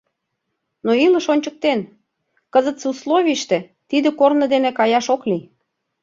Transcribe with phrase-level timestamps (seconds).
[0.85, 1.79] Но илыш ончыктен:
[2.53, 3.57] кызытсе условийыште
[3.89, 5.43] тиде корно дене каяш ок лий...